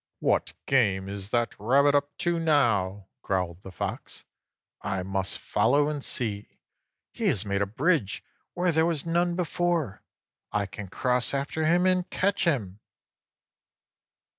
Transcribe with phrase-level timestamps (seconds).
[0.17, 4.25] "What game is that rabbit up to now?" growled the Fox.
[4.81, 6.57] "I must follow and see.
[7.11, 8.23] He has made a bridge
[8.55, 10.01] where there was none before.
[10.51, 12.79] I can cross after him and catch him!"